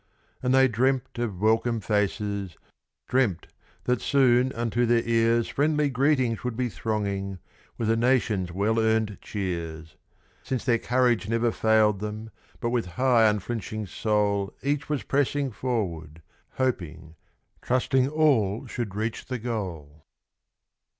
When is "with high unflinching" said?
12.71-13.85